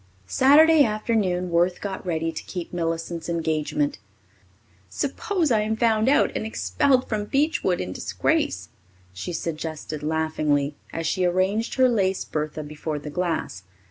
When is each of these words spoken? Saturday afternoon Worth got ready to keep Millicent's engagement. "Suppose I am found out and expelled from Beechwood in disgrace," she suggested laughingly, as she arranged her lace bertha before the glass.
Saturday 0.25 0.83
afternoon 0.83 1.51
Worth 1.51 1.79
got 1.79 2.03
ready 2.03 2.31
to 2.31 2.43
keep 2.45 2.73
Millicent's 2.73 3.29
engagement. 3.29 3.99
"Suppose 4.89 5.51
I 5.51 5.59
am 5.61 5.75
found 5.75 6.09
out 6.09 6.31
and 6.35 6.43
expelled 6.43 7.07
from 7.07 7.25
Beechwood 7.25 7.79
in 7.79 7.93
disgrace," 7.93 8.69
she 9.13 9.31
suggested 9.31 10.01
laughingly, 10.01 10.73
as 10.91 11.05
she 11.05 11.23
arranged 11.23 11.75
her 11.75 11.87
lace 11.87 12.25
bertha 12.25 12.63
before 12.63 12.97
the 12.97 13.11
glass. 13.11 13.61